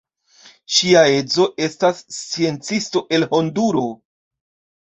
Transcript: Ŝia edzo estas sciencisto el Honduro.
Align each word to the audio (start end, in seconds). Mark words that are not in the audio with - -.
Ŝia 0.77 1.03
edzo 1.17 1.45
estas 1.67 2.01
sciencisto 2.21 3.07
el 3.19 3.29
Honduro. 3.39 3.85